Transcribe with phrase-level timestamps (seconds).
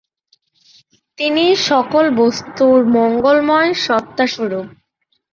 [1.19, 4.67] তিনিই সকল বস্তুর মঙ্গলময় সত্তাস্বরূপ।